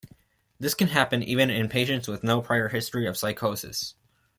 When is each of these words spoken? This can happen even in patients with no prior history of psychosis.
This 0.59 0.73
can 0.73 0.87
happen 0.87 1.21
even 1.21 1.51
in 1.51 1.69
patients 1.69 2.07
with 2.07 2.23
no 2.23 2.41
prior 2.41 2.67
history 2.69 3.05
of 3.05 3.15
psychosis. 3.15 3.93